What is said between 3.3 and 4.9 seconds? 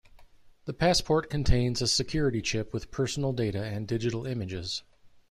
data and digital images.